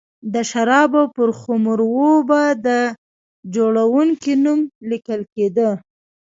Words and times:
د 0.33 0.35
شرابو 0.49 1.01
پر 1.15 1.29
خُمر 1.39 1.79
و 1.83 1.97
به 2.29 2.41
د 2.65 2.67
جوړوونکي 3.55 4.33
نوم 4.43 4.59
لیکل 4.89 5.21
کېده 5.33 5.69